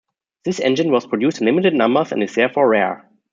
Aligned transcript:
This 0.45 0.59
engine 0.59 0.89
was 0.91 1.05
produced 1.05 1.41
in 1.41 1.45
limited 1.45 1.75
numbers 1.75 2.11
and 2.11 2.23
is 2.23 2.33
therefore 2.33 2.69
rare. 2.69 3.07